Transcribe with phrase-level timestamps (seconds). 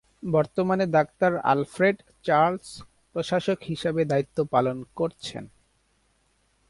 [0.23, 2.67] বর্তমানে doctor Alfred Charles
[3.15, 5.43] প্রশাসক হিসাবে দায়িত্ব পালন করছেন।